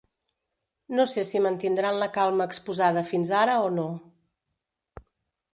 [0.99, 3.89] No sé si mantindran la calma exposada fins ara o no.